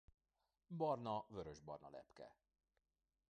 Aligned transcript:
Barna-vörösbarna 0.71 1.89
lepke. 1.89 2.29